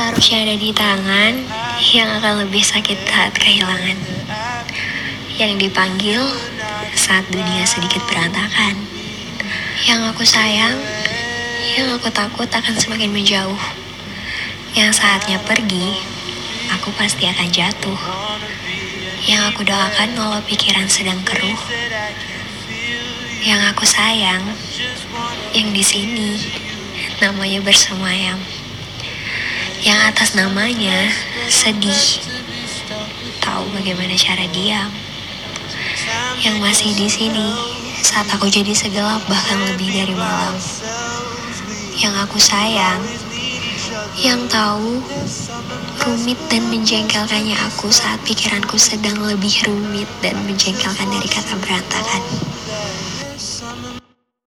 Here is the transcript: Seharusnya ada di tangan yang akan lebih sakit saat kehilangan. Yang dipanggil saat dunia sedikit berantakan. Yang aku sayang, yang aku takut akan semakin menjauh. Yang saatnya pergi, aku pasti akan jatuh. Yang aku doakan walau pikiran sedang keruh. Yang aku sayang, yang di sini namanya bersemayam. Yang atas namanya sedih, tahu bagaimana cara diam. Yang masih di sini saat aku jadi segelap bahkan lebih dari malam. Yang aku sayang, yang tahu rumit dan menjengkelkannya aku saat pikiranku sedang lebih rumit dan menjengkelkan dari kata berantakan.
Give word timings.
Seharusnya 0.00 0.48
ada 0.48 0.56
di 0.56 0.72
tangan 0.72 1.32
yang 1.92 2.08
akan 2.08 2.48
lebih 2.48 2.64
sakit 2.64 3.04
saat 3.04 3.36
kehilangan. 3.36 4.00
Yang 5.36 5.68
dipanggil 5.68 6.24
saat 6.96 7.28
dunia 7.28 7.68
sedikit 7.68 8.00
berantakan. 8.08 8.80
Yang 9.84 10.00
aku 10.08 10.24
sayang, 10.24 10.80
yang 11.76 11.92
aku 11.92 12.08
takut 12.08 12.48
akan 12.48 12.72
semakin 12.80 13.12
menjauh. 13.12 13.60
Yang 14.72 15.04
saatnya 15.04 15.36
pergi, 15.44 16.00
aku 16.72 16.96
pasti 16.96 17.28
akan 17.28 17.52
jatuh. 17.52 18.00
Yang 19.28 19.52
aku 19.52 19.68
doakan 19.68 20.16
walau 20.16 20.40
pikiran 20.48 20.88
sedang 20.88 21.20
keruh. 21.28 21.60
Yang 23.44 23.60
aku 23.68 23.84
sayang, 23.84 24.48
yang 25.52 25.68
di 25.76 25.84
sini 25.84 26.40
namanya 27.20 27.60
bersemayam. 27.60 28.40
Yang 29.80 30.00
atas 30.12 30.30
namanya 30.36 31.08
sedih, 31.48 32.20
tahu 33.40 33.64
bagaimana 33.72 34.12
cara 34.12 34.44
diam. 34.52 34.92
Yang 36.44 36.56
masih 36.60 36.90
di 36.92 37.08
sini 37.08 37.48
saat 38.04 38.28
aku 38.28 38.52
jadi 38.52 38.76
segelap 38.76 39.24
bahkan 39.24 39.56
lebih 39.72 39.88
dari 39.88 40.12
malam. 40.12 40.52
Yang 41.96 42.14
aku 42.28 42.36
sayang, 42.36 43.00
yang 44.20 44.44
tahu 44.52 45.00
rumit 46.04 46.36
dan 46.52 46.68
menjengkelkannya 46.68 47.56
aku 47.72 47.88
saat 47.88 48.20
pikiranku 48.28 48.76
sedang 48.76 49.16
lebih 49.24 49.64
rumit 49.64 50.08
dan 50.20 50.36
menjengkelkan 50.44 51.08
dari 51.08 51.28
kata 51.28 51.56
berantakan. 51.56 52.22